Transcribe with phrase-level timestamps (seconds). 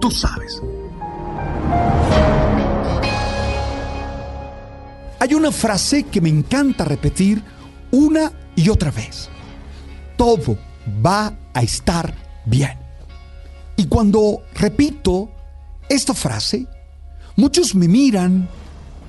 [0.00, 0.60] Tú sabes.
[5.18, 7.42] Hay una frase que me encanta repetir
[7.90, 9.28] una y otra vez.
[10.16, 10.56] Todo
[11.04, 12.14] va a estar
[12.46, 12.78] bien.
[13.76, 15.30] Y cuando repito
[15.88, 16.66] esta frase,
[17.36, 18.48] muchos me miran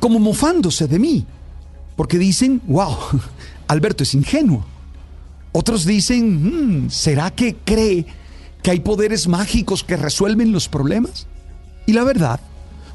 [0.00, 1.26] como mofándose de mí,
[1.94, 2.96] porque dicen, wow,
[3.68, 4.64] Alberto es ingenuo.
[5.52, 8.06] Otros dicen, "Mm, ¿será que cree
[8.62, 11.26] que hay poderes mágicos que resuelven los problemas?
[11.86, 12.40] Y la verdad,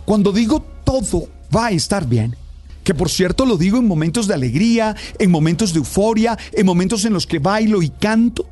[0.06, 2.36] cuando digo todo va a estar bien,
[2.84, 7.04] que por cierto lo digo en momentos de alegría, en momentos de euforia, en momentos
[7.06, 8.48] en los que bailo y canto,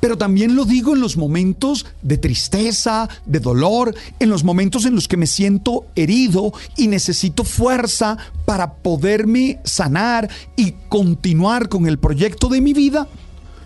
[0.00, 4.94] pero también lo digo en los momentos de tristeza, de dolor, en los momentos en
[4.94, 11.98] los que me siento herido y necesito fuerza para poderme sanar y continuar con el
[11.98, 13.08] proyecto de mi vida.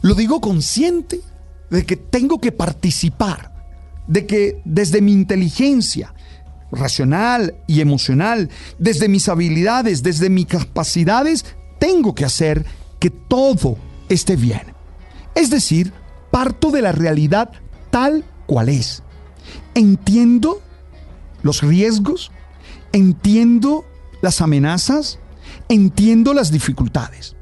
[0.03, 1.21] Lo digo consciente
[1.71, 3.53] de que tengo que participar,
[4.07, 6.15] de que desde mi inteligencia
[6.71, 11.45] racional y emocional, desde mis habilidades, desde mis capacidades,
[11.79, 12.65] tengo que hacer
[12.99, 13.77] que todo
[14.09, 14.75] esté bien.
[15.35, 15.93] Es decir,
[16.31, 17.51] parto de la realidad
[17.91, 19.03] tal cual es.
[19.75, 20.63] Entiendo
[21.43, 22.33] los riesgos,
[22.93, 23.85] entiendo
[24.23, 25.19] las amenazas,
[25.69, 27.36] entiendo las dificultades.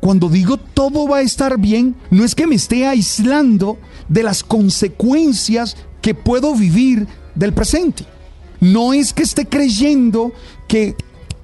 [0.00, 3.78] Cuando digo todo va a estar bien, no es que me esté aislando
[4.08, 8.04] de las consecuencias que puedo vivir del presente.
[8.60, 10.32] No es que esté creyendo
[10.68, 10.96] que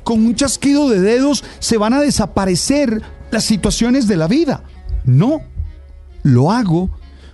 [0.05, 4.65] con un chasquido de dedos se van a desaparecer las situaciones de la vida.
[5.05, 5.43] No,
[6.23, 6.91] lo hago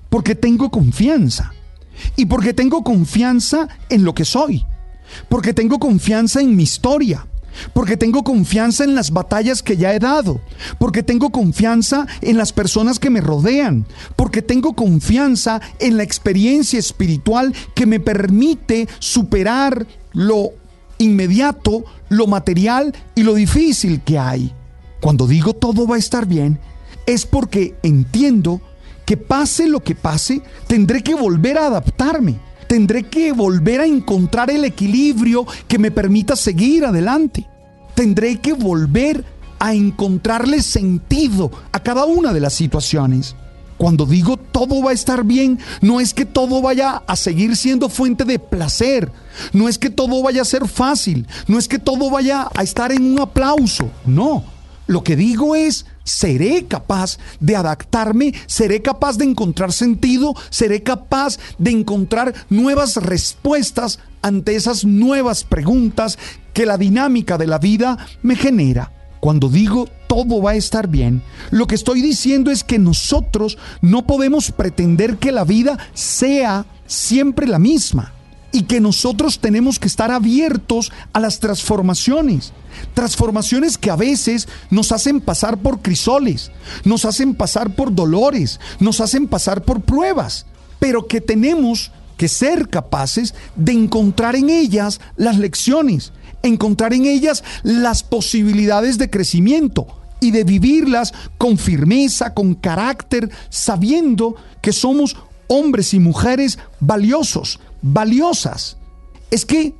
[0.09, 1.53] porque tengo confianza.
[2.17, 4.65] Y porque tengo confianza en lo que soy.
[5.29, 7.27] Porque tengo confianza en mi historia.
[7.73, 10.41] Porque tengo confianza en las batallas que ya he dado.
[10.79, 13.87] Porque tengo confianza en las personas que me rodean.
[14.17, 20.51] Porque tengo confianza en la experiencia espiritual que me permite superar lo
[20.99, 24.53] inmediato, lo material y lo difícil que hay.
[25.01, 26.61] Cuando digo todo va a estar bien,
[27.07, 28.61] es porque entiendo
[29.05, 32.39] que pase lo que pase, tendré que volver a adaptarme
[32.73, 37.47] tendré que volver a encontrar el equilibrio que me permita seguir adelante.
[37.95, 39.27] Tendré que volver
[39.59, 43.37] a encontrarle sentido a cada una de las situaciones.
[43.77, 47.91] Cuando digo todo va a estar bien, no es que todo vaya a seguir siendo
[47.91, 49.13] fuente de placer,
[49.53, 52.91] no es que todo vaya a ser fácil, no es que todo vaya a estar
[52.91, 54.45] en un aplauso, no.
[54.87, 61.39] Lo que digo es, seré capaz de adaptarme, seré capaz de encontrar sentido, seré capaz
[61.59, 66.19] de encontrar nuevas respuestas ante esas nuevas preguntas
[66.53, 68.93] que la dinámica de la vida me genera.
[69.21, 74.07] Cuando digo todo va a estar bien, lo que estoy diciendo es que nosotros no
[74.07, 78.13] podemos pretender que la vida sea siempre la misma
[78.53, 82.53] y que nosotros tenemos que estar abiertos a las transformaciones.
[82.95, 86.51] Transformaciones que a veces nos hacen pasar por crisoles,
[86.85, 90.47] nos hacen pasar por dolores, nos hacen pasar por pruebas,
[90.79, 97.43] pero que tenemos que ser capaces de encontrar en ellas las lecciones, encontrar en ellas
[97.63, 99.87] las posibilidades de crecimiento
[100.21, 105.17] y de vivirlas con firmeza, con carácter, sabiendo que somos
[105.49, 108.77] hombres y mujeres valiosos, valiosas.
[109.31, 109.75] es que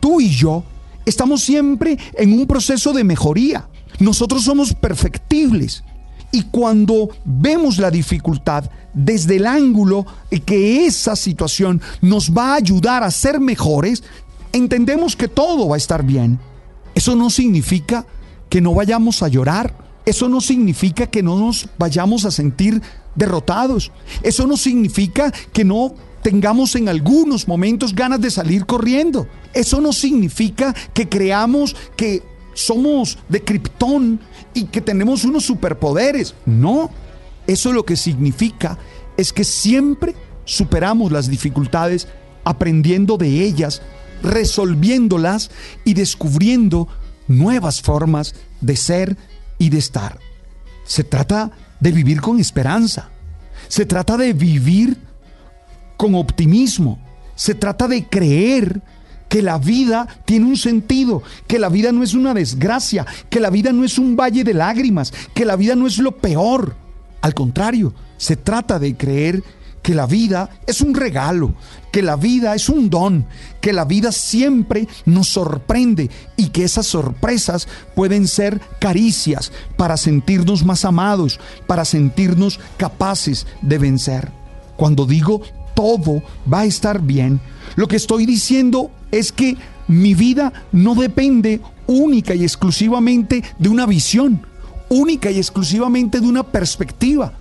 [0.00, 0.64] tú y yo
[1.06, 3.68] estamos siempre en un proceso de mejoría.
[3.98, 5.82] Nosotros somos perfectibles.
[6.32, 10.04] Y cuando vemos la dificultad desde el ángulo
[10.44, 14.02] que esa situación nos va a ayudar a ser mejores,
[14.52, 16.38] entendemos que todo va a estar bien.
[16.94, 18.06] Eso no significa
[18.48, 19.74] que no vayamos a llorar.
[20.04, 22.82] Eso no significa que no nos vayamos a sentir
[23.14, 23.90] derrotados.
[24.22, 25.94] Eso no significa que no
[26.26, 29.28] tengamos en algunos momentos ganas de salir corriendo.
[29.54, 34.18] Eso no significa que creamos que somos de Krypton
[34.52, 36.34] y que tenemos unos superpoderes.
[36.44, 36.90] No,
[37.46, 38.76] eso lo que significa
[39.16, 42.08] es que siempre superamos las dificultades
[42.42, 43.80] aprendiendo de ellas,
[44.20, 45.52] resolviéndolas
[45.84, 46.88] y descubriendo
[47.28, 49.16] nuevas formas de ser
[49.58, 50.18] y de estar.
[50.86, 53.10] Se trata de vivir con esperanza.
[53.68, 55.05] Se trata de vivir
[55.96, 56.98] con optimismo.
[57.34, 58.82] Se trata de creer
[59.28, 63.50] que la vida tiene un sentido, que la vida no es una desgracia, que la
[63.50, 66.76] vida no es un valle de lágrimas, que la vida no es lo peor.
[67.20, 69.42] Al contrario, se trata de creer
[69.82, 71.54] que la vida es un regalo,
[71.92, 73.24] que la vida es un don,
[73.60, 80.64] que la vida siempre nos sorprende y que esas sorpresas pueden ser caricias para sentirnos
[80.64, 81.38] más amados,
[81.68, 84.32] para sentirnos capaces de vencer.
[84.76, 85.42] Cuando digo
[85.76, 87.38] todo va a estar bien,
[87.76, 89.56] lo que estoy diciendo es que
[89.86, 94.44] mi vida no depende única y exclusivamente de una visión,
[94.88, 97.32] única y exclusivamente de una perspectiva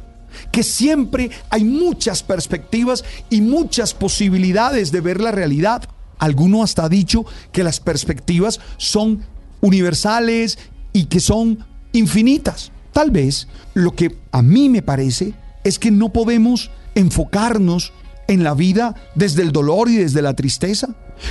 [0.52, 5.84] que siempre hay muchas perspectivas y muchas posibilidades de ver la realidad.
[6.20, 9.22] Alguno hasta ha dicho que las perspectivas son
[9.62, 10.60] universales
[10.92, 12.74] y que son infinitas.
[12.92, 15.34] Tal vez lo que a mí me parece
[15.64, 17.94] es que no podemos enfocarnos
[18.28, 20.90] en la vida desde el dolor y desde la tristeza.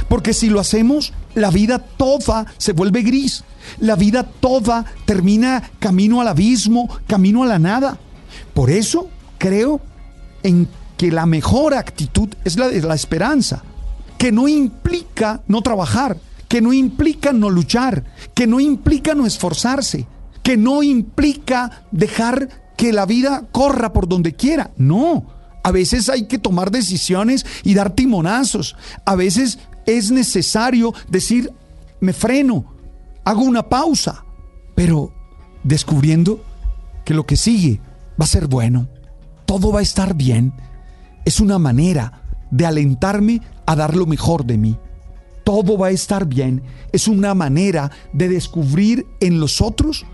[0.08, 3.44] Porque si lo hacemos, la vida toda se vuelve gris.
[3.80, 7.98] La vida toda termina camino al abismo, camino a la nada.
[8.52, 9.08] Por eso
[9.38, 9.80] creo
[10.42, 13.62] en que la mejor actitud es la la esperanza,
[14.18, 16.18] que no implica no trabajar,
[16.48, 18.04] que no implica no luchar,
[18.34, 20.06] que no implica no esforzarse,
[20.42, 24.70] que no implica dejar que la vida corra por donde quiera.
[24.76, 25.26] No,
[25.64, 28.76] a veces hay que tomar decisiones y dar timonazos.
[29.06, 31.50] A veces es necesario decir,
[32.00, 32.66] me freno,
[33.24, 34.26] hago una pausa,
[34.74, 35.12] pero
[35.64, 36.44] descubriendo
[37.06, 37.80] que lo que sigue
[38.20, 38.88] va a ser bueno,
[39.46, 40.52] todo va a estar bien,
[41.24, 42.20] es una manera
[42.50, 44.78] de alentarme a dar lo mejor de mí.
[45.44, 46.62] Todo va a estar bien,
[46.92, 50.04] es una manera de descubrir en los otros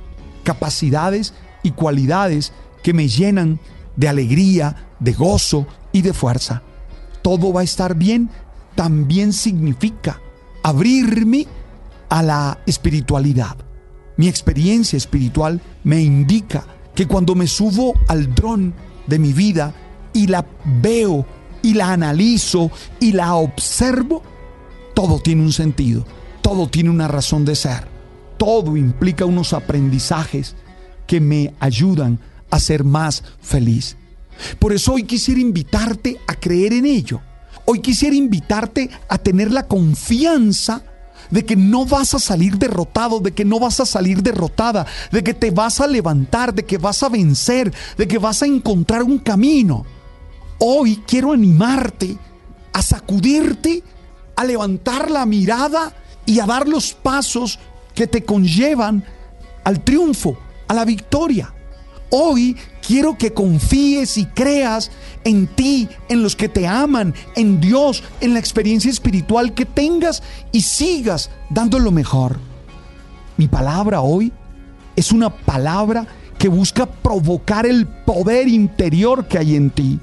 [0.45, 2.53] capacidades y cualidades
[2.85, 3.59] que me llenan
[3.97, 6.63] de alegría, de gozo y de fuerza.
[7.23, 8.31] Todo va a estar bien
[8.75, 10.21] también significa
[10.63, 11.47] abrirme
[12.09, 13.57] a la espiritualidad.
[14.17, 16.65] Mi experiencia espiritual me indica
[16.95, 18.75] que cuando me subo al dron
[19.07, 19.75] de mi vida
[20.13, 20.45] y la
[20.81, 21.27] veo
[21.63, 22.71] y la analizo
[23.01, 24.23] y la observo,
[24.95, 26.05] todo tiene un sentido,
[26.43, 27.87] todo tiene una razón de ser,
[28.37, 30.57] todo implica unos aprendizajes
[31.07, 32.19] que me ayudan
[32.51, 33.97] a ser más feliz.
[34.59, 37.21] Por eso hoy quisiera invitarte a creer en ello.
[37.65, 40.83] Hoy quisiera invitarte a tener la confianza
[41.31, 45.23] de que no vas a salir derrotado, de que no vas a salir derrotada, de
[45.23, 49.03] que te vas a levantar, de que vas a vencer, de que vas a encontrar
[49.03, 49.85] un camino.
[50.59, 52.19] Hoy quiero animarte
[52.73, 53.83] a sacudirte,
[54.37, 55.95] a levantar la mirada
[56.27, 57.59] y a dar los pasos
[57.95, 59.05] que te conllevan
[59.65, 61.53] al triunfo, a la victoria.
[62.11, 62.57] Hoy
[62.87, 64.91] quiero que confíes y creas
[65.25, 70.23] en ti, en los que te aman, en Dios, en la experiencia espiritual que tengas
[70.53, 72.39] y sigas dando lo mejor.
[73.37, 74.33] Mi palabra hoy
[74.97, 76.07] es una palabra
[76.39, 80.01] que busca provocar el poder interior que hay en ti.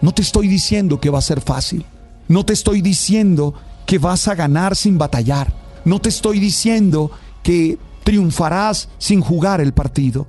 [0.00, 1.84] No te estoy diciendo que va a ser fácil.
[2.28, 3.54] No te estoy diciendo
[3.86, 5.52] que vas a ganar sin batallar.
[5.84, 7.10] No te estoy diciendo
[7.42, 10.26] que triunfarás sin jugar el partido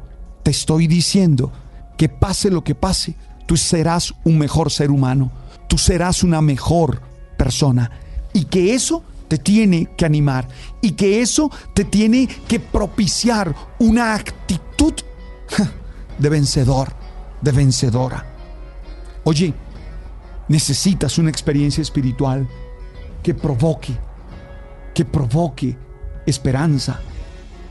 [0.48, 1.52] te estoy diciendo
[1.98, 5.30] que pase lo que pase, tú serás un mejor ser humano,
[5.68, 7.02] tú serás una mejor
[7.38, 7.92] persona
[8.32, 10.48] y que eso te tiene que animar
[10.82, 14.94] y que eso te tiene que propiciar una actitud
[16.18, 16.94] de vencedor,
[17.42, 18.26] de vencedora.
[19.26, 19.54] Oye,
[20.48, 22.48] necesitas una experiencia espiritual
[23.22, 23.98] que provoque,
[24.94, 25.78] que provoque
[26.26, 27.02] esperanza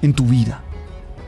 [0.02, 0.62] en tu vida.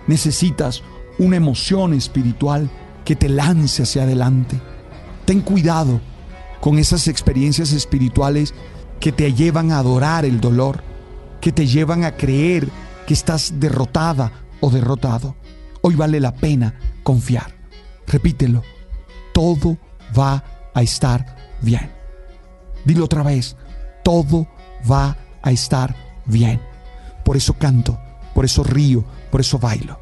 [0.07, 0.83] Necesitas
[1.19, 2.71] una emoción espiritual
[3.05, 4.61] que te lance hacia adelante.
[5.25, 6.01] Ten cuidado
[6.61, 8.55] con esas experiencias espirituales
[9.01, 10.83] que te llevan a adorar el dolor,
[11.41, 12.69] que te llevan a creer
[13.07, 15.37] que estás derrotada o derrotado.
[15.83, 17.55] Hoy vale la pena confiar.
[18.07, 18.63] Repítelo,
[19.33, 19.79] todo
[20.19, 20.45] va
[20.75, 21.91] a estar bien.
[22.85, 23.57] Dilo otra vez,
[24.03, 24.49] todo
[24.91, 25.95] va a estar
[26.27, 26.61] bien.
[27.25, 27.99] Por eso canto,
[28.35, 30.01] por eso río, por eso bailo,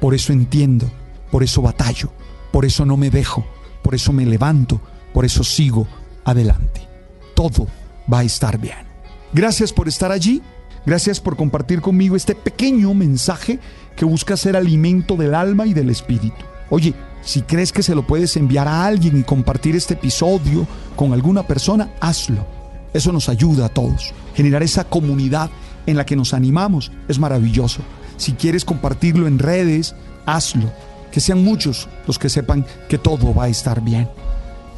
[0.00, 0.90] por eso entiendo,
[1.30, 2.10] por eso batallo,
[2.52, 3.46] por eso no me dejo,
[3.82, 4.80] por eso me levanto,
[5.12, 5.86] por eso sigo
[6.24, 6.86] adelante.
[7.34, 7.66] Todo
[8.12, 8.86] va a estar bien.
[9.32, 10.42] Gracias por estar allí,
[10.86, 13.58] gracias por compartir conmigo este pequeño mensaje
[13.96, 16.44] que busca ser alimento del alma y del espíritu.
[16.70, 21.12] Oye, si crees que se lo puedes enviar a alguien y compartir este episodio con
[21.12, 22.46] alguna persona, hazlo.
[22.94, 24.14] Eso nos ayuda a todos.
[24.34, 25.50] Generar esa comunidad
[25.86, 27.82] en la que nos animamos es maravilloso.
[28.18, 29.94] Si quieres compartirlo en redes,
[30.26, 30.70] hazlo.
[31.10, 34.10] Que sean muchos los que sepan que todo va a estar bien.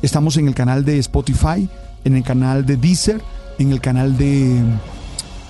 [0.03, 1.69] Estamos en el canal de Spotify,
[2.05, 3.21] en el canal de Deezer,
[3.59, 4.63] en el canal de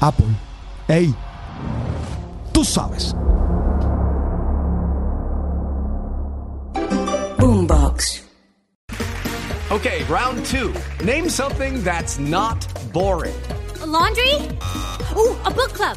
[0.00, 0.26] Apple.
[0.88, 1.14] Hey,
[2.52, 3.14] tú sabes.
[7.38, 8.22] Boombox.
[9.70, 10.72] Okay, round two.
[11.04, 13.34] Name something that's not boring.
[13.82, 14.34] A laundry?
[15.16, 15.96] Ooh, a book club.